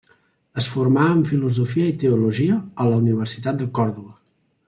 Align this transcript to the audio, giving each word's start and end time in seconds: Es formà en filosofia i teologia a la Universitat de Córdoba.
Es 0.61 0.69
formà 0.75 1.03
en 1.15 1.19
filosofia 1.33 1.91
i 1.91 1.99
teologia 2.05 2.57
a 2.85 2.89
la 2.93 2.99
Universitat 3.05 3.61
de 3.63 3.71
Córdoba. 3.81 4.19